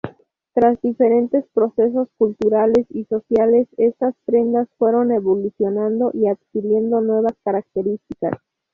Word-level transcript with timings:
Tras 0.55 0.81
diferentes 0.81 1.45
procesos 1.53 2.09
culturales 2.17 2.87
y 2.89 3.03
sociales 3.05 3.67
estas 3.77 4.15
prendas 4.25 4.67
fueron 4.79 5.11
evolucionando 5.11 6.09
y 6.15 6.25
adquiriendo 6.25 7.01
nuevas 7.01 7.35
características. 7.43 8.39